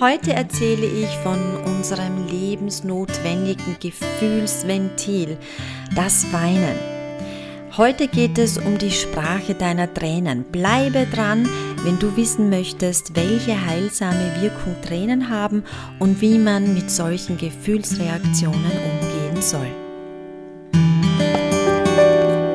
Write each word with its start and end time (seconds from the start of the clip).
Heute 0.00 0.32
erzähle 0.32 0.86
ich 0.86 1.08
von 1.18 1.38
unserem 1.66 2.26
lebensnotwendigen 2.26 3.76
Gefühlsventil, 3.78 5.36
das 5.94 6.32
Weinen. 6.32 6.76
Heute 7.76 8.08
geht 8.08 8.36
es 8.38 8.58
um 8.58 8.76
die 8.76 8.90
Sprache 8.90 9.54
deiner 9.54 9.92
Tränen. 9.94 10.42
Bleibe 10.50 11.06
dran, 11.06 11.48
wenn 11.84 12.00
du 12.00 12.16
wissen 12.16 12.50
möchtest, 12.50 13.14
welche 13.14 13.66
heilsame 13.66 14.32
Wirkung 14.40 14.74
Tränen 14.82 15.30
haben 15.30 15.62
und 16.00 16.20
wie 16.20 16.38
man 16.38 16.74
mit 16.74 16.90
solchen 16.90 17.38
Gefühlsreaktionen 17.38 18.56
umgehen 18.64 19.40
soll. 19.40 19.70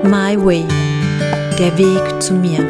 My 0.03 0.35
Way, 0.37 0.65
der 1.57 1.77
Weg 1.77 2.21
zu 2.21 2.33
mir. 2.33 2.69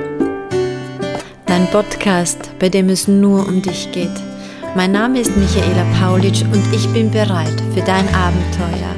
Dein 1.47 1.65
Podcast, 1.71 2.51
bei 2.59 2.70
dem 2.70 2.89
es 2.89 3.07
nur 3.07 3.47
um 3.47 3.63
dich 3.63 3.91
geht. 3.91 4.29
Mein 4.76 4.91
Name 4.91 5.20
ist 5.20 5.36
Michaela 5.36 5.84
Paulitsch 6.00 6.44
und 6.44 6.64
ich 6.73 6.88
bin 6.94 7.09
bereit 7.09 7.59
für 7.73 7.82
dein 7.82 8.08
Abenteuer. 8.14 8.95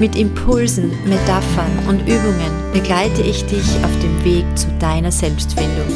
Mit 0.00 0.16
Impulsen, 0.16 0.90
Metaphern 1.06 1.78
und 1.88 2.00
Übungen 2.00 2.72
begleite 2.72 3.22
ich 3.22 3.44
dich 3.46 3.76
auf 3.84 3.98
dem 4.00 4.24
Weg 4.24 4.44
zu 4.58 4.66
deiner 4.80 5.12
Selbstfindung. 5.12 5.86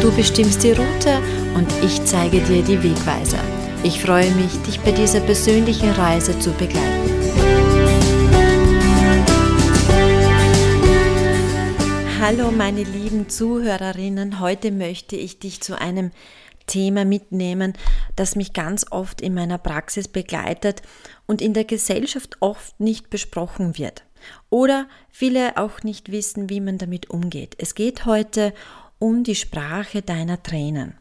Du 0.00 0.10
bestimmst 0.10 0.64
die 0.64 0.72
Route 0.72 1.18
und 1.54 1.68
ich 1.84 2.04
zeige 2.04 2.40
dir 2.40 2.62
die 2.62 2.82
Wegweiser. 2.82 3.38
Ich 3.84 4.02
freue 4.02 4.30
mich, 4.32 4.60
dich 4.66 4.80
bei 4.80 4.90
dieser 4.90 5.20
persönlichen 5.20 5.90
Reise 5.90 6.36
zu 6.40 6.50
begleiten. 6.50 7.02
Hallo 12.20 12.50
meine 12.50 12.82
lieben 12.82 13.28
Zuhörerinnen, 13.28 14.40
heute 14.40 14.72
möchte 14.72 15.16
ich 15.16 15.38
dich 15.38 15.60
zu 15.60 15.78
einem 15.80 16.10
Thema 16.66 17.04
mitnehmen, 17.04 17.74
das 18.16 18.36
mich 18.36 18.52
ganz 18.52 18.86
oft 18.90 19.20
in 19.20 19.34
meiner 19.34 19.58
Praxis 19.58 20.08
begleitet 20.08 20.82
und 21.26 21.40
in 21.40 21.54
der 21.54 21.64
Gesellschaft 21.64 22.36
oft 22.40 22.78
nicht 22.80 23.10
besprochen 23.10 23.78
wird. 23.78 24.04
Oder 24.50 24.88
viele 25.10 25.56
auch 25.56 25.82
nicht 25.82 26.12
wissen, 26.12 26.48
wie 26.48 26.60
man 26.60 26.78
damit 26.78 27.10
umgeht. 27.10 27.56
Es 27.58 27.74
geht 27.74 28.04
heute 28.06 28.52
um 28.98 29.24
die 29.24 29.34
Sprache 29.34 30.02
deiner 30.02 30.42
Tränen. 30.42 30.94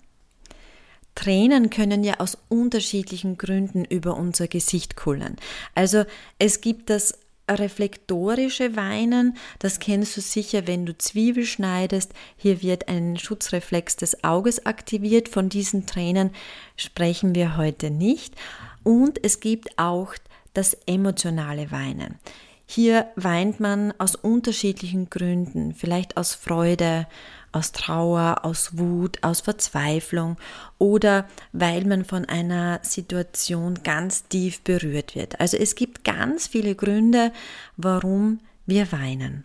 Tränen 1.13 1.69
können 1.69 2.03
ja 2.03 2.19
aus 2.19 2.37
unterschiedlichen 2.49 3.37
Gründen 3.37 3.85
über 3.85 4.15
unser 4.15 4.47
Gesicht 4.47 4.95
kullern. 4.95 5.35
Also 5.75 6.05
es 6.39 6.61
gibt 6.61 6.89
das 6.89 7.19
reflektorische 7.59 8.75
Weinen, 8.75 9.37
das 9.59 9.79
kennst 9.79 10.17
du 10.17 10.21
sicher, 10.21 10.67
wenn 10.67 10.85
du 10.85 10.97
Zwiebel 10.97 11.45
schneidest. 11.45 12.13
Hier 12.37 12.61
wird 12.61 12.87
ein 12.87 13.17
Schutzreflex 13.17 13.95
des 13.95 14.23
Auges 14.23 14.65
aktiviert. 14.65 15.29
Von 15.29 15.49
diesen 15.49 15.85
Tränen 15.85 16.31
sprechen 16.75 17.35
wir 17.35 17.57
heute 17.57 17.91
nicht. 17.91 18.35
Und 18.83 19.23
es 19.23 19.39
gibt 19.39 19.77
auch 19.77 20.13
das 20.53 20.77
emotionale 20.85 21.71
Weinen. 21.71 22.19
Hier 22.65 23.07
weint 23.17 23.59
man 23.59 23.93
aus 23.97 24.15
unterschiedlichen 24.15 25.09
Gründen, 25.09 25.73
vielleicht 25.73 26.15
aus 26.15 26.33
Freude, 26.33 27.05
aus 27.51 27.71
Trauer, 27.71 28.41
aus 28.43 28.77
Wut, 28.77 29.17
aus 29.23 29.41
Verzweiflung 29.41 30.37
oder 30.77 31.27
weil 31.51 31.85
man 31.85 32.05
von 32.05 32.25
einer 32.25 32.79
Situation 32.83 33.79
ganz 33.83 34.27
tief 34.27 34.61
berührt 34.61 35.15
wird. 35.15 35.39
Also 35.39 35.57
es 35.57 35.75
gibt 35.75 36.03
ganz 36.03 36.47
viele 36.47 36.75
Gründe, 36.75 37.31
warum 37.77 38.39
wir 38.65 38.91
weinen. 38.91 39.43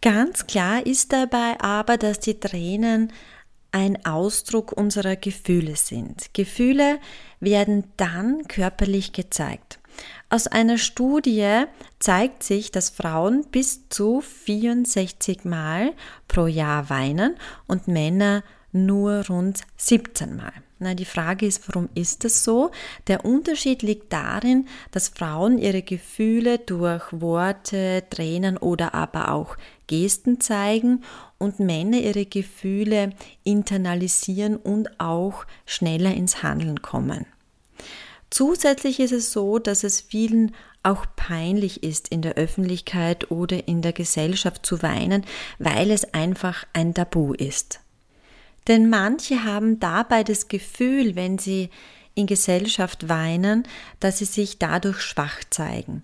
Ganz 0.00 0.46
klar 0.46 0.84
ist 0.84 1.12
dabei 1.12 1.58
aber, 1.60 1.96
dass 1.96 2.20
die 2.20 2.38
Tränen 2.38 3.12
ein 3.72 4.04
Ausdruck 4.04 4.72
unserer 4.72 5.16
Gefühle 5.16 5.76
sind. 5.76 6.32
Gefühle 6.34 7.00
werden 7.40 7.84
dann 7.96 8.46
körperlich 8.46 9.12
gezeigt. 9.12 9.78
Aus 10.30 10.46
einer 10.46 10.78
Studie 10.78 11.64
zeigt 11.98 12.42
sich, 12.42 12.70
dass 12.70 12.90
Frauen 12.90 13.44
bis 13.50 13.88
zu 13.88 14.20
64 14.20 15.44
Mal 15.44 15.92
pro 16.28 16.46
Jahr 16.46 16.90
weinen 16.90 17.36
und 17.66 17.88
Männer 17.88 18.42
nur 18.72 19.26
rund 19.28 19.62
17 19.76 20.36
Mal. 20.36 20.52
Na, 20.80 20.94
die 20.94 21.04
Frage 21.04 21.46
ist, 21.46 21.68
warum 21.68 21.88
ist 21.94 22.24
das 22.24 22.42
so? 22.42 22.70
Der 23.06 23.24
Unterschied 23.24 23.82
liegt 23.82 24.12
darin, 24.12 24.66
dass 24.90 25.08
Frauen 25.08 25.56
ihre 25.56 25.82
Gefühle 25.82 26.58
durch 26.58 27.04
Worte, 27.12 28.02
Tränen 28.10 28.58
oder 28.58 28.92
aber 28.92 29.30
auch 29.30 29.56
Gesten 29.86 30.40
zeigen 30.40 31.04
und 31.38 31.60
Männer 31.60 31.98
ihre 31.98 32.26
Gefühle 32.26 33.10
internalisieren 33.44 34.56
und 34.56 35.00
auch 35.00 35.46
schneller 35.64 36.12
ins 36.12 36.42
Handeln 36.42 36.82
kommen. 36.82 37.26
Zusätzlich 38.34 38.98
ist 38.98 39.12
es 39.12 39.30
so, 39.30 39.60
dass 39.60 39.84
es 39.84 40.00
vielen 40.00 40.56
auch 40.82 41.06
peinlich 41.14 41.84
ist, 41.84 42.08
in 42.08 42.20
der 42.20 42.34
Öffentlichkeit 42.34 43.30
oder 43.30 43.68
in 43.68 43.80
der 43.80 43.92
Gesellschaft 43.92 44.66
zu 44.66 44.82
weinen, 44.82 45.24
weil 45.60 45.92
es 45.92 46.14
einfach 46.14 46.64
ein 46.72 46.94
Tabu 46.94 47.32
ist. 47.32 47.78
Denn 48.66 48.90
manche 48.90 49.44
haben 49.44 49.78
dabei 49.78 50.24
das 50.24 50.48
Gefühl, 50.48 51.14
wenn 51.14 51.38
sie 51.38 51.70
in 52.16 52.26
Gesellschaft 52.26 53.08
weinen, 53.08 53.68
dass 54.00 54.18
sie 54.18 54.24
sich 54.24 54.58
dadurch 54.58 55.00
schwach 55.00 55.44
zeigen. 55.48 56.02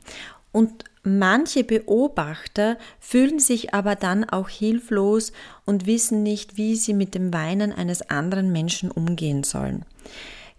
Und 0.52 0.84
manche 1.02 1.64
Beobachter 1.64 2.78
fühlen 3.00 3.40
sich 3.40 3.74
aber 3.74 3.96
dann 3.96 4.22
auch 4.22 4.48
hilflos 4.48 5.32
und 5.64 5.86
wissen 5.86 6.22
nicht, 6.22 6.56
wie 6.56 6.76
sie 6.76 6.94
mit 6.94 7.16
dem 7.16 7.34
Weinen 7.34 7.72
eines 7.72 8.08
anderen 8.08 8.52
Menschen 8.52 8.92
umgehen 8.92 9.42
sollen. 9.42 9.84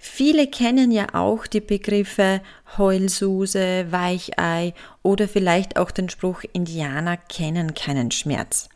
Viele 0.04 0.48
kennen 0.48 0.90
ja 0.90 1.14
auch 1.14 1.46
die 1.46 1.62
Begriffe 1.62 2.42
Heulsuse, 2.76 3.86
Weichei 3.92 4.74
oder 5.04 5.28
vielleicht 5.28 5.78
auch 5.78 5.92
den 5.92 6.10
Spruch 6.10 6.42
Indianer 6.54 7.18
kennen 7.18 7.76
keinen 7.76 8.10
Schmerz. 8.10 8.68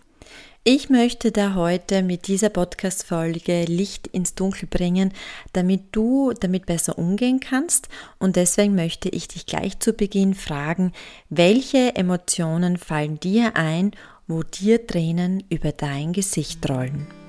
Ich 0.64 0.92
möchte 0.92 1.32
da 1.32 1.56
heute 1.56 2.04
mit 2.04 2.28
dieser 2.28 2.50
Podcast-Folge 2.50 3.64
Licht 3.66 4.06
ins 4.06 4.36
Dunkel 4.36 4.70
bringen, 4.70 5.14
damit 5.54 5.86
du 5.94 6.32
damit 6.40 6.68
besser 6.68 7.00
umgehen 7.00 7.40
kannst. 7.40 7.90
Und 8.20 8.36
deswegen 8.36 8.76
möchte 8.76 9.10
ich 9.10 9.28
dich 9.28 9.48
gleich 9.48 9.80
zu 9.80 9.94
Beginn 9.94 10.36
fragen, 10.36 10.92
welche 11.32 11.96
Emotionen 11.96 12.78
fallen 12.78 13.20
dir 13.20 13.56
ein, 13.56 13.92
wo 14.28 14.44
dir 14.44 14.86
Tränen 14.86 15.44
über 15.50 15.72
dein 15.72 16.14
Gesicht 16.14 16.70
rollen? 16.70 17.25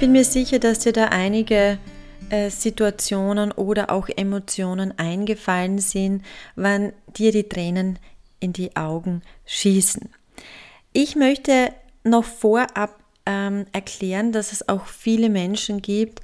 Bin 0.00 0.12
mir 0.12 0.24
sicher, 0.24 0.58
dass 0.58 0.78
dir 0.78 0.94
da 0.94 1.08
einige 1.08 1.78
äh, 2.30 2.48
Situationen 2.48 3.52
oder 3.52 3.90
auch 3.90 4.08
Emotionen 4.08 4.98
eingefallen 4.98 5.78
sind, 5.78 6.24
wann 6.56 6.94
dir 7.18 7.32
die 7.32 7.46
Tränen 7.46 7.98
in 8.40 8.54
die 8.54 8.76
Augen 8.76 9.20
schießen. 9.44 10.08
Ich 10.94 11.16
möchte 11.16 11.74
noch 12.02 12.24
vorab 12.24 12.98
ähm, 13.26 13.66
erklären, 13.72 14.32
dass 14.32 14.52
es 14.52 14.66
auch 14.70 14.86
viele 14.86 15.28
Menschen 15.28 15.82
gibt, 15.82 16.22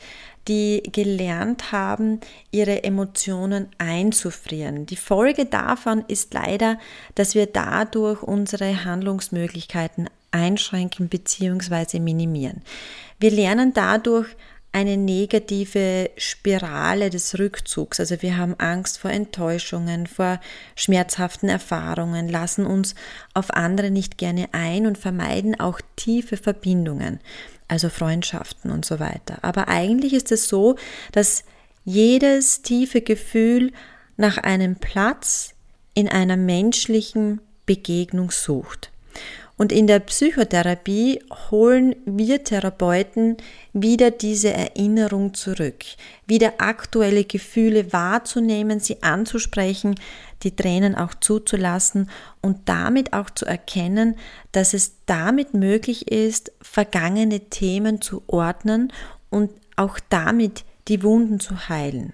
die 0.49 0.83
gelernt 0.91 1.71
haben, 1.71 2.21
ihre 2.51 2.83
Emotionen 2.83 3.69
einzufrieren. 3.77 4.87
Die 4.87 4.97
Folge 4.97 5.45
davon 5.45 6.03
ist 6.09 6.33
leider, 6.33 6.79
dass 7.15 7.35
wir 7.35 7.45
dadurch 7.45 8.23
unsere 8.23 8.87
Handlungsmöglichkeiten 8.87 10.09
einschränken 10.31 11.09
bzw. 11.09 12.01
minimieren. 12.01 12.63
Wir 13.19 13.31
lernen 13.31 13.73
dadurch 13.73 14.29
eine 14.77 14.99
negative 14.99 16.11
Spirale 16.19 17.09
des 17.09 17.39
Rückzugs. 17.39 17.99
Also 17.99 18.21
wir 18.21 18.37
haben 18.37 18.55
Angst 18.59 18.99
vor 18.99 19.11
Enttäuschungen, 19.11 20.07
vor 20.07 20.39
schmerzhaften 20.75 21.49
Erfahrungen, 21.49 22.29
lassen 22.29 22.67
uns 22.67 22.95
auf 23.33 23.51
andere 23.53 23.91
nicht 23.91 24.19
gerne 24.19 24.49
ein 24.53 24.87
und 24.87 24.99
vermeiden 24.99 25.59
auch 25.59 25.81
tiefe 25.97 26.37
Verbindungen, 26.37 27.21
also 27.69 27.89
Freundschaften 27.89 28.71
und 28.71 28.85
so 28.85 29.01
weiter. 29.01 29.39
Aber 29.41 29.69
eigentlich 29.69 30.13
ist 30.13 30.31
es 30.31 30.47
so, 30.47 30.77
dass 31.13 31.45
jedes 31.87 32.61
tiefe 32.61 33.01
Gefühl 33.01 33.73
nach 34.19 34.37
einem 34.37 34.77
Platz 34.77 35.55
in 35.95 36.07
einer 36.07 36.37
menschlichen 36.37 37.41
Begegnung 37.65 38.31
sucht. 38.31 38.91
Und 39.59 39.73
in 39.73 39.87
der 39.87 40.01
Psychotherapie 40.01 41.21
holen 41.51 41.97
wir 42.05 42.45
Therapeuten 42.45 43.39
wieder 43.73 44.11
diese 44.11 44.53
Erinnerung 44.53 45.33
zurück, 45.33 45.85
wieder 46.27 46.55
aktuelle 46.59 47.25
Gefühle 47.25 47.91
wahrzunehmen, 47.93 48.81
sie 48.81 49.03
anzusprechen, 49.03 49.95
die 50.43 50.55
Tränen 50.55 50.95
auch 50.95 51.15
zuzulassen 51.15 52.11
und 52.43 52.69
damit 52.69 53.15
auch 53.15 53.31
zu 53.31 53.47
erkennen, 53.47 54.17
dass 54.53 54.75
es 54.75 54.93
damit 55.07 55.55
möglich 55.55 56.13
ist, 56.13 56.53
vergangene 56.61 57.41
Themen 57.49 58.03
zu 58.03 58.23
ordnen 58.27 58.93
und 59.31 59.51
auch 59.77 59.99
damit 60.11 60.65
die 60.89 61.03
Wunden 61.03 61.41
zu 61.41 61.71
heilen. 61.71 62.13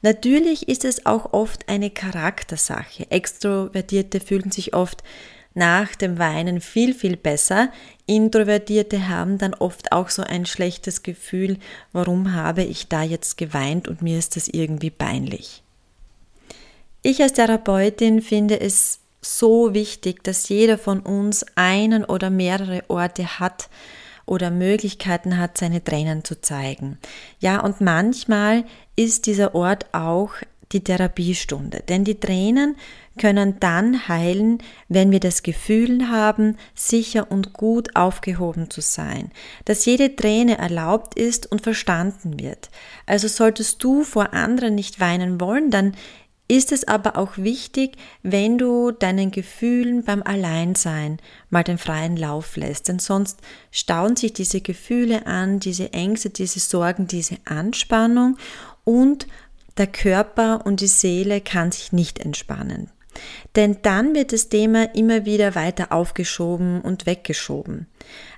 Natürlich 0.00 0.68
ist 0.68 0.84
es 0.84 1.06
auch 1.06 1.32
oft 1.32 1.68
eine 1.68 1.90
Charaktersache. 1.90 3.10
Extrovertierte 3.10 4.20
fühlen 4.20 4.50
sich 4.50 4.74
oft 4.74 5.02
nach 5.54 5.94
dem 5.94 6.18
Weinen 6.18 6.60
viel, 6.60 6.94
viel 6.94 7.16
besser. 7.16 7.70
Introvertierte 8.06 9.08
haben 9.08 9.38
dann 9.38 9.54
oft 9.54 9.92
auch 9.92 10.08
so 10.08 10.22
ein 10.22 10.46
schlechtes 10.46 11.02
Gefühl, 11.02 11.58
warum 11.92 12.34
habe 12.34 12.62
ich 12.62 12.88
da 12.88 13.02
jetzt 13.02 13.36
geweint 13.36 13.88
und 13.88 14.02
mir 14.02 14.18
ist 14.18 14.36
das 14.36 14.48
irgendwie 14.48 14.90
peinlich. 14.90 15.62
Ich 17.02 17.20
als 17.22 17.32
Therapeutin 17.32 18.22
finde 18.22 18.60
es 18.60 19.00
so 19.20 19.74
wichtig, 19.74 20.22
dass 20.24 20.48
jeder 20.48 20.78
von 20.78 21.00
uns 21.00 21.44
einen 21.54 22.04
oder 22.04 22.30
mehrere 22.30 22.82
Orte 22.88 23.38
hat 23.38 23.68
oder 24.26 24.50
Möglichkeiten 24.50 25.38
hat, 25.38 25.58
seine 25.58 25.82
Tränen 25.82 26.24
zu 26.24 26.40
zeigen. 26.40 26.98
Ja, 27.40 27.60
und 27.60 27.80
manchmal 27.80 28.64
ist 28.96 29.26
dieser 29.26 29.54
Ort 29.54 29.86
auch 29.92 30.30
die 30.72 30.84
Therapiestunde, 30.84 31.82
denn 31.88 32.04
die 32.04 32.18
Tränen 32.18 32.76
können 33.18 33.60
dann 33.60 34.08
heilen, 34.08 34.58
wenn 34.88 35.10
wir 35.10 35.20
das 35.20 35.42
Gefühl 35.42 36.08
haben, 36.08 36.56
sicher 36.74 37.30
und 37.30 37.52
gut 37.52 37.94
aufgehoben 37.94 38.70
zu 38.70 38.80
sein, 38.80 39.30
dass 39.64 39.84
jede 39.84 40.16
Träne 40.16 40.58
erlaubt 40.58 41.14
ist 41.14 41.50
und 41.50 41.60
verstanden 41.60 42.40
wird. 42.40 42.70
Also 43.06 43.28
solltest 43.28 43.84
du 43.84 44.02
vor 44.02 44.32
anderen 44.32 44.74
nicht 44.74 44.98
weinen 44.98 45.40
wollen, 45.40 45.70
dann 45.70 45.94
ist 46.48 46.70
es 46.70 46.86
aber 46.86 47.16
auch 47.16 47.38
wichtig, 47.38 47.96
wenn 48.22 48.58
du 48.58 48.90
deinen 48.90 49.30
Gefühlen 49.30 50.04
beim 50.04 50.22
Alleinsein 50.22 51.18
mal 51.48 51.64
den 51.64 51.78
freien 51.78 52.16
Lauf 52.16 52.56
lässt, 52.56 52.88
denn 52.88 52.98
sonst 52.98 53.40
stauen 53.70 54.16
sich 54.16 54.34
diese 54.34 54.60
Gefühle 54.60 55.26
an, 55.26 55.60
diese 55.60 55.94
Ängste, 55.94 56.28
diese 56.28 56.60
Sorgen, 56.60 57.06
diese 57.06 57.38
Anspannung 57.46 58.36
und 58.84 59.26
der 59.78 59.86
Körper 59.86 60.64
und 60.64 60.80
die 60.80 60.86
Seele 60.86 61.40
kann 61.40 61.72
sich 61.72 61.92
nicht 61.92 62.18
entspannen. 62.18 62.90
Denn 63.56 63.78
dann 63.82 64.14
wird 64.14 64.32
das 64.32 64.48
Thema 64.48 64.94
immer 64.94 65.26
wieder 65.26 65.54
weiter 65.54 65.92
aufgeschoben 65.92 66.80
und 66.80 67.06
weggeschoben. 67.06 67.86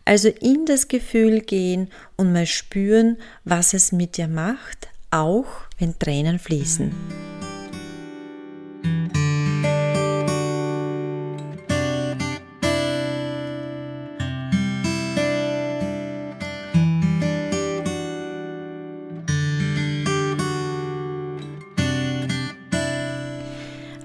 Also 0.05 0.29
in 0.29 0.67
das 0.67 0.89
Gefühl 0.89 1.41
gehen 1.41 1.89
und 2.17 2.33
mal 2.33 2.47
spüren, 2.47 3.19
was 3.45 3.75
es 3.75 3.93
mit 3.93 4.17
dir 4.17 4.29
macht, 4.29 4.89
auch 5.11 5.47
wenn 5.79 5.99
Tränen 5.99 6.39
fließen. 6.39 7.34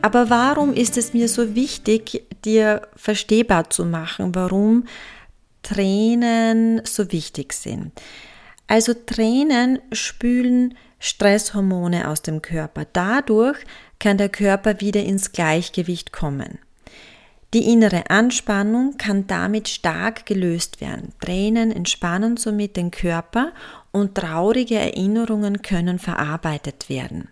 Aber 0.01 0.29
warum 0.29 0.73
ist 0.73 0.97
es 0.97 1.13
mir 1.13 1.27
so 1.27 1.55
wichtig, 1.55 2.23
dir 2.45 2.87
verstehbar 2.95 3.69
zu 3.69 3.85
machen, 3.85 4.33
warum 4.33 4.85
Tränen 5.61 6.81
so 6.85 7.11
wichtig 7.11 7.53
sind? 7.53 7.91
Also 8.67 8.93
Tränen 8.93 9.79
spülen 9.91 10.75
Stresshormone 10.99 12.07
aus 12.07 12.21
dem 12.21 12.41
Körper. 12.41 12.85
Dadurch 12.91 13.57
kann 13.99 14.17
der 14.17 14.29
Körper 14.29 14.79
wieder 14.79 15.03
ins 15.03 15.31
Gleichgewicht 15.31 16.13
kommen. 16.13 16.59
Die 17.53 17.71
innere 17.71 18.09
Anspannung 18.09 18.97
kann 18.97 19.25
damit 19.25 19.67
stark 19.67 20.25
gelöst 20.27 20.81
werden. 20.81 21.13
Tränen 21.19 21.71
entspannen 21.71 22.37
somit 22.37 22.77
den 22.77 22.91
Körper 22.91 23.53
und 23.91 24.15
traurige 24.15 24.75
Erinnerungen 24.75 25.61
können 25.63 25.97
verarbeitet 25.97 26.89
werden. 26.89 27.27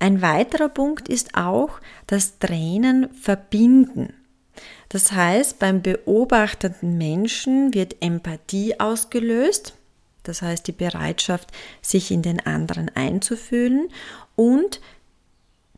Ein 0.00 0.22
weiterer 0.22 0.70
Punkt 0.70 1.08
ist 1.08 1.36
auch, 1.36 1.78
dass 2.06 2.38
Tränen 2.38 3.12
verbinden. 3.14 4.14
Das 4.88 5.12
heißt, 5.12 5.58
beim 5.58 5.82
beobachtenden 5.82 6.98
Menschen 6.98 7.72
wird 7.74 7.96
Empathie 8.00 8.80
ausgelöst, 8.80 9.74
das 10.24 10.42
heißt 10.42 10.66
die 10.66 10.72
Bereitschaft, 10.72 11.50
sich 11.80 12.10
in 12.10 12.22
den 12.22 12.44
anderen 12.44 12.90
einzufühlen 12.94 13.88
und 14.36 14.80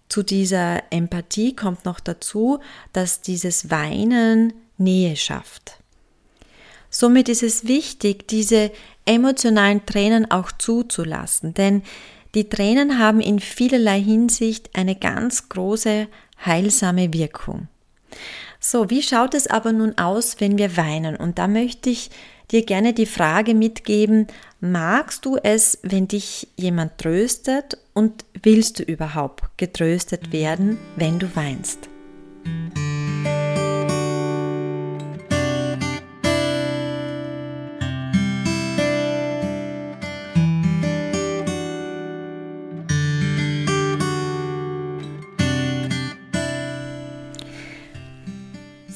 zu 0.08 0.22
dieser 0.22 0.82
Empathie 0.90 1.56
kommt 1.56 1.84
noch 1.84 1.98
dazu, 1.98 2.60
dass 2.92 3.22
dieses 3.22 3.70
Weinen 3.70 4.52
Nähe 4.76 5.16
schafft. 5.16 5.78
Somit 6.90 7.30
ist 7.30 7.42
es 7.42 7.66
wichtig, 7.66 8.28
diese 8.28 8.70
emotionalen 9.06 9.86
Tränen 9.86 10.30
auch 10.30 10.52
zuzulassen, 10.52 11.54
denn 11.54 11.82
die 12.34 12.48
Tränen 12.48 12.98
haben 12.98 13.20
in 13.20 13.40
vielerlei 13.40 14.00
Hinsicht 14.00 14.70
eine 14.74 14.96
ganz 14.96 15.48
große 15.48 16.08
heilsame 16.44 17.12
Wirkung. 17.12 17.68
So, 18.60 18.90
wie 18.90 19.02
schaut 19.02 19.34
es 19.34 19.46
aber 19.48 19.72
nun 19.72 19.98
aus, 19.98 20.36
wenn 20.38 20.56
wir 20.56 20.76
weinen? 20.76 21.16
Und 21.16 21.38
da 21.38 21.48
möchte 21.48 21.90
ich 21.90 22.10
dir 22.50 22.64
gerne 22.64 22.92
die 22.92 23.06
Frage 23.06 23.54
mitgeben, 23.54 24.28
magst 24.60 25.24
du 25.24 25.36
es, 25.36 25.78
wenn 25.82 26.06
dich 26.06 26.48
jemand 26.56 26.98
tröstet 26.98 27.78
und 27.92 28.24
willst 28.42 28.78
du 28.78 28.82
überhaupt 28.84 29.42
getröstet 29.56 30.32
werden, 30.32 30.78
wenn 30.96 31.18
du 31.18 31.34
weinst? 31.34 31.88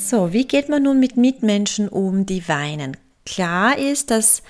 So, 0.09 0.33
wie 0.33 0.47
geht 0.47 0.69
man 0.69 0.85
nun 0.85 1.01
mit 1.01 1.17
Mitmenschen 1.17 1.89
um, 1.89 2.27
die 2.27 2.49
weinen? 2.49 2.97
Klar 3.25 3.77
ist, 3.77 4.13
dass 4.13 4.45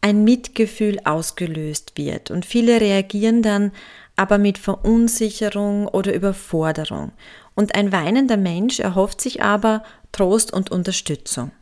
ein 0.00 0.24
Mitgefühl 0.24 0.98
ausgelöst 1.04 1.92
wird 1.94 2.32
und 2.32 2.44
viele 2.44 2.80
reagieren 2.80 3.42
dann 3.42 3.70
aber 4.16 4.38
mit 4.38 4.58
Verunsicherung 4.58 5.86
oder 5.86 6.12
Überforderung. 6.12 7.12
Und 7.54 7.76
ein 7.76 7.92
weinender 7.92 8.36
Mensch 8.36 8.80
erhofft 8.80 9.20
sich 9.20 9.40
aber 9.40 9.84
Trost 10.10 10.52
und 10.52 10.72
Unterstützung. 10.72 11.52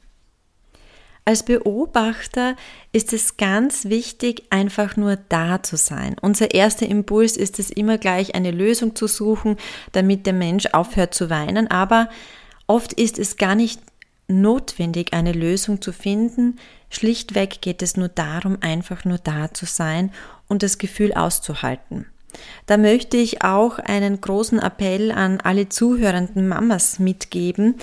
Als 1.27 1.43
Beobachter 1.43 2.57
ist 2.93 3.13
es 3.13 3.37
ganz 3.37 3.85
wichtig, 3.85 4.45
einfach 4.49 4.97
nur 4.97 5.19
da 5.29 5.63
zu 5.63 5.77
sein. 5.77 6.17
Unser 6.23 6.55
erster 6.55 6.87
Impuls 6.87 7.37
ist 7.37 7.59
es 7.59 7.71
immer 7.71 7.99
gleich, 7.99 8.35
eine 8.35 8.51
Lösung 8.51 8.97
zu 8.97 9.07
suchen, 9.07 9.59
damit 9.93 10.25
der 10.25 10.33
Mensch 10.33 10.69
aufhört 10.73 11.13
zu 11.13 11.29
weinen, 11.29 11.71
aber 11.71 12.09
Oft 12.71 12.93
ist 12.93 13.19
es 13.19 13.37
gar 13.37 13.57
nicht 13.57 13.81
notwendig, 14.29 15.13
eine 15.13 15.33
Lösung 15.33 15.83
zu 15.83 15.93
finden. 15.93 16.61
Schlichtweg 16.89 17.61
geht 17.61 17.83
es 17.83 17.97
nur 17.97 18.07
darum, 18.07 18.59
einfach 18.61 19.05
nur 19.05 19.19
da 19.19 19.53
zu 19.53 19.67
sein 19.67 20.13
und 20.47 20.63
das 20.63 20.79
Gefühl 20.79 21.13
auszuhalten. 21.13 22.07
Da 22.67 22.77
möchte 22.77 23.17
ich 23.17 23.43
auch 23.43 23.81
einen 23.81 24.21
großen 24.21 24.61
Appell 24.61 25.11
an 25.11 25.41
alle 25.41 25.69
zuhörenden 25.69 26.47
Mamas 26.47 27.01
mitgeben. 27.01 27.75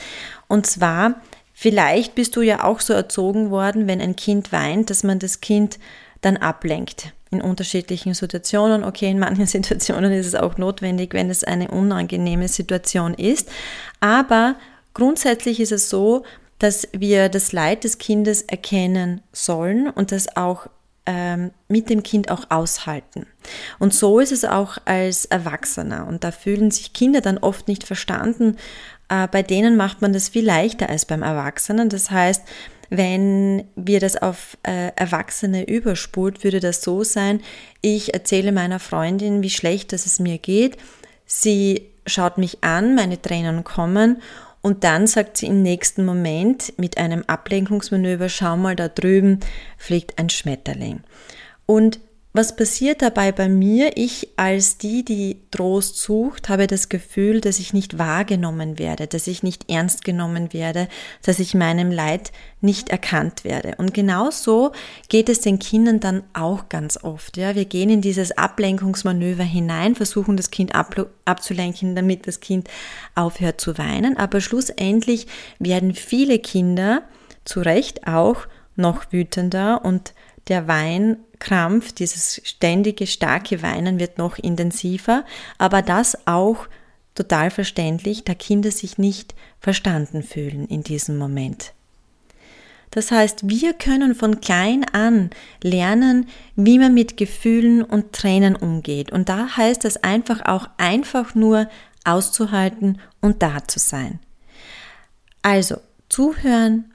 Und 0.48 0.66
zwar, 0.66 1.16
vielleicht 1.52 2.16
bist 2.16 2.38
du 2.38 2.42
ja 2.42 2.64
auch 2.64 2.80
so 2.80 2.94
erzogen 2.94 3.50
worden, 3.50 3.88
wenn 3.88 4.00
ein 4.00 4.16
Kind 4.16 4.54
weint, 4.54 4.90
dass 4.90 5.04
man 5.04 5.20
das 5.20 5.42
Kind 5.42 5.80
dann 6.22 6.38
ablenkt 6.38 7.12
in 7.30 7.42
unterschiedlichen 7.42 8.14
Situationen. 8.14 8.86
Okay, 8.86 9.12
in 9.12 9.20
manchen 9.20 9.48
Situationen 9.48 10.14
ist 10.14 10.28
es 10.28 10.36
auch 10.36 10.58
notwendig, 10.58 11.14
wenn 11.14 11.30
es 11.30 11.44
eine 11.44 11.68
unangenehme 11.72 12.48
Situation 12.48 13.16
ist. 13.16 13.50
Aber 14.00 14.56
Grundsätzlich 14.98 15.60
ist 15.60 15.72
es 15.72 15.92
so, 15.92 16.24
dass 16.58 16.88
wir 16.92 17.30
das 17.30 17.52
Leid 17.52 17.84
des 17.84 18.00
Kindes 18.00 18.42
erkennen 18.42 19.22
sollen 19.32 19.92
und 19.92 20.12
das 20.12 20.36
auch 20.36 20.66
ähm, 21.06 21.52
mit 21.68 21.92
dem 21.92 22.02
Kind 22.02 22.32
auch 22.32 22.50
aushalten. 22.50 23.28
Und 23.78 23.94
so 23.94 24.20
ist 24.20 24.32
es 24.32 24.44
auch 24.44 24.80
als 24.86 25.26
Erwachsener. 25.26 26.08
Und 26.08 26.24
da 26.24 26.32
fühlen 26.32 26.72
sich 26.72 26.94
Kinder 26.94 27.22
dann 27.22 27.38
oft 27.38 27.68
nicht 27.68 27.84
verstanden. 27.84 28.58
Äh, 29.08 29.28
bei 29.28 29.44
denen 29.44 29.78
macht 29.78 30.02
man 30.02 30.14
das 30.14 30.30
viel 30.30 30.44
leichter 30.44 30.90
als 30.90 31.06
beim 31.06 31.22
Erwachsenen. 31.22 31.90
Das 31.90 32.10
heißt, 32.10 32.42
wenn 32.90 33.66
wir 33.76 34.00
das 34.00 34.20
auf 34.20 34.58
äh, 34.64 34.94
Erwachsene 34.96 35.70
überspult, 35.70 36.44
würde 36.44 36.60
das 36.60 36.82
so 36.82 37.04
sein, 37.04 37.42
ich 37.82 38.16
erzähle 38.16 38.52
meiner 38.52 38.80
Freundin, 38.80 39.44
wie 39.44 39.52
schlecht 39.52 39.94
es 39.94 40.18
mir 40.18 40.40
geht. 40.40 40.76
Sie 41.28 41.84
schaut 42.08 42.40
mich 42.40 42.64
an, 42.64 42.96
meine 42.96 43.22
Tränen 43.22 43.64
kommen 43.64 44.24
und 44.62 44.84
dann 44.84 45.08
sagt 45.08 45.38
sie 45.38 45.48
im 45.48 45.62
nächsten 45.62 46.06
Moment 46.06 46.74
mit 46.78 46.98
einem 46.98 47.24
Ablenkungsmanöver, 47.28 48.30
schau 48.30 48.58
mal 48.58 48.76
da 48.76 48.88
drüben, 48.88 49.40
fliegt 49.78 50.20
ein 50.20 50.30
Schmetterling. 50.30 51.02
Und 51.66 52.00
Was 52.38 52.56
passiert 52.56 53.02
dabei 53.02 53.32
bei 53.32 53.50
mir? 53.50 53.94
Ich 53.96 54.30
als 54.36 54.78
die, 54.78 55.04
die 55.04 55.42
Trost 55.50 55.98
sucht, 55.98 56.50
habe 56.50 56.68
das 56.68 56.88
Gefühl, 56.88 57.42
dass 57.42 57.58
ich 57.58 57.74
nicht 57.74 57.98
wahrgenommen 57.98 58.78
werde, 58.78 59.08
dass 59.08 59.26
ich 59.26 59.42
nicht 59.42 59.72
ernst 59.72 60.06
genommen 60.06 60.54
werde, 60.54 60.88
dass 61.24 61.40
ich 61.40 61.56
meinem 61.56 61.90
Leid 61.90 62.32
nicht 62.62 62.90
erkannt 62.90 63.44
werde. 63.44 63.74
Und 63.80 63.96
genau 63.96 64.30
so 64.30 64.72
geht 65.10 65.30
es 65.30 65.40
den 65.40 65.58
Kindern 65.58 66.00
dann 66.00 66.22
auch 66.34 66.70
ganz 66.70 67.04
oft. 67.04 67.38
Ja, 67.38 67.56
wir 67.56 67.66
gehen 67.66 67.90
in 67.90 68.02
dieses 68.02 68.38
Ablenkungsmanöver 68.38 69.42
hinein, 69.42 69.96
versuchen 69.96 70.38
das 70.38 70.52
Kind 70.52 70.74
abzulenken, 71.26 71.96
damit 71.96 72.28
das 72.28 72.40
Kind 72.40 72.70
aufhört 73.16 73.60
zu 73.60 73.80
weinen. 73.80 74.16
Aber 74.16 74.42
schlussendlich 74.42 75.26
werden 75.58 75.96
viele 75.96 76.38
Kinder 76.38 77.02
zu 77.46 77.62
Recht 77.62 78.06
auch 78.06 78.46
noch 78.76 79.12
wütender 79.12 79.84
und 79.84 80.14
der 80.50 80.68
Weinkrampf, 81.38 81.92
dieses 81.94 82.42
ständige 82.44 83.08
starke 83.08 83.62
Weinen 83.62 84.00
wird 84.00 84.18
noch 84.18 84.38
intensiver, 84.38 85.26
aber 85.58 85.82
das 85.82 86.28
auch 86.28 86.68
total 87.16 87.50
verständlich, 87.52 88.24
da 88.24 88.34
Kinder 88.34 88.72
sich 88.72 88.98
nicht 88.98 89.34
verstanden 89.60 90.24
fühlen 90.24 90.68
in 90.68 90.84
diesem 90.84 91.18
Moment. 91.18 91.74
Das 92.92 93.12
heißt, 93.12 93.50
wir 93.50 93.74
können 93.74 94.16
von 94.16 94.40
klein 94.40 94.86
an 94.94 95.30
lernen, 95.62 96.28
wie 96.56 96.80
man 96.80 96.94
mit 96.94 97.18
Gefühlen 97.18 97.84
und 97.84 98.14
Tränen 98.14 98.56
umgeht. 98.56 99.12
Und 99.12 99.30
da 99.30 99.58
heißt 99.58 99.84
es 99.86 99.98
einfach 100.04 100.46
auch 100.46 100.70
einfach 100.78 101.36
nur 101.36 101.70
auszuhalten 102.06 103.00
und 103.20 103.44
da 103.44 103.68
zu 103.68 103.80
sein. 103.80 104.20
Also 105.42 105.78
zuhören 106.08 106.94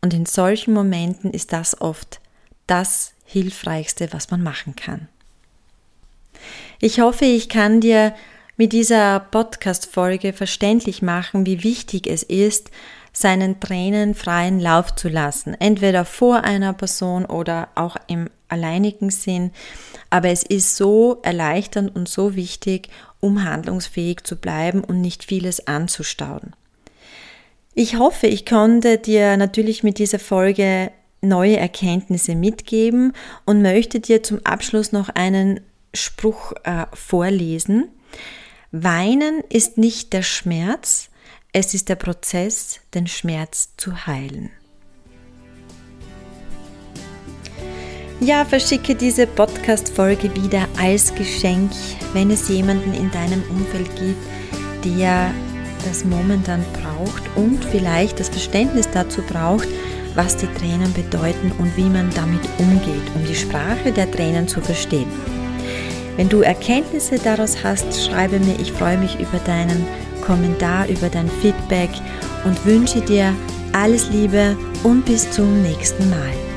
und 0.00 0.12
in 0.12 0.26
solchen 0.26 0.74
Momenten 0.74 1.30
ist 1.30 1.52
das 1.52 1.80
oft 1.80 2.20
das 2.66 3.12
Hilfreichste, 3.30 4.08
was 4.12 4.30
man 4.30 4.42
machen 4.42 4.74
kann. 4.74 5.06
Ich 6.80 7.00
hoffe, 7.00 7.26
ich 7.26 7.50
kann 7.50 7.82
dir 7.82 8.14
mit 8.56 8.72
dieser 8.72 9.20
Podcast-Folge 9.20 10.32
verständlich 10.32 11.02
machen, 11.02 11.44
wie 11.44 11.62
wichtig 11.62 12.06
es 12.06 12.22
ist, 12.22 12.70
seinen 13.12 13.60
Tränen 13.60 14.14
freien 14.14 14.60
Lauf 14.60 14.94
zu 14.94 15.10
lassen. 15.10 15.54
Entweder 15.60 16.06
vor 16.06 16.44
einer 16.44 16.72
Person 16.72 17.26
oder 17.26 17.68
auch 17.74 17.96
im 18.06 18.30
alleinigen 18.48 19.10
Sinn. 19.10 19.50
Aber 20.08 20.30
es 20.30 20.42
ist 20.42 20.76
so 20.76 21.18
erleichternd 21.22 21.94
und 21.94 22.08
so 22.08 22.34
wichtig, 22.34 22.88
um 23.20 23.44
handlungsfähig 23.44 24.24
zu 24.24 24.36
bleiben 24.36 24.82
und 24.82 25.02
nicht 25.02 25.24
vieles 25.24 25.66
anzustauen. 25.66 26.54
Ich 27.74 27.96
hoffe, 27.96 28.26
ich 28.26 28.46
konnte 28.46 28.96
dir 28.96 29.36
natürlich 29.36 29.82
mit 29.82 29.98
dieser 29.98 30.18
Folge 30.18 30.90
neue 31.20 31.56
Erkenntnisse 31.56 32.34
mitgeben 32.34 33.12
und 33.44 33.62
möchte 33.62 34.00
dir 34.00 34.22
zum 34.22 34.40
Abschluss 34.44 34.92
noch 34.92 35.08
einen 35.08 35.60
Spruch 35.94 36.52
äh, 36.64 36.86
vorlesen. 36.92 37.88
Weinen 38.70 39.42
ist 39.48 39.78
nicht 39.78 40.12
der 40.12 40.22
Schmerz, 40.22 41.10
es 41.52 41.74
ist 41.74 41.88
der 41.88 41.96
Prozess, 41.96 42.80
den 42.94 43.06
Schmerz 43.06 43.70
zu 43.76 44.06
heilen. 44.06 44.50
Ja, 48.20 48.44
verschicke 48.44 48.96
diese 48.96 49.26
Podcast-Folge 49.28 50.34
wieder 50.34 50.68
als 50.76 51.14
Geschenk, 51.14 51.70
wenn 52.12 52.30
es 52.30 52.48
jemanden 52.48 52.92
in 52.92 53.10
deinem 53.12 53.42
Umfeld 53.48 53.88
gibt, 53.96 54.22
der 54.84 55.32
das 55.84 56.04
momentan 56.04 56.64
braucht 56.72 57.22
und 57.36 57.64
vielleicht 57.64 58.18
das 58.18 58.28
Verständnis 58.28 58.88
dazu 58.90 59.22
braucht, 59.22 59.68
was 60.18 60.36
die 60.36 60.52
Tränen 60.54 60.92
bedeuten 60.92 61.52
und 61.58 61.76
wie 61.76 61.88
man 61.88 62.10
damit 62.10 62.40
umgeht, 62.58 63.08
um 63.14 63.24
die 63.24 63.36
Sprache 63.36 63.92
der 63.92 64.10
Tränen 64.10 64.48
zu 64.48 64.60
verstehen. 64.60 65.06
Wenn 66.16 66.28
du 66.28 66.40
Erkenntnisse 66.40 67.20
daraus 67.20 67.62
hast, 67.62 68.04
schreibe 68.04 68.40
mir, 68.40 68.58
ich 68.58 68.72
freue 68.72 68.98
mich 68.98 69.14
über 69.20 69.38
deinen 69.46 69.86
Kommentar, 70.20 70.88
über 70.88 71.08
dein 71.08 71.30
Feedback 71.40 71.90
und 72.44 72.66
wünsche 72.66 73.00
dir 73.00 73.32
alles 73.72 74.10
Liebe 74.10 74.56
und 74.82 75.04
bis 75.04 75.30
zum 75.30 75.62
nächsten 75.62 76.10
Mal. 76.10 76.47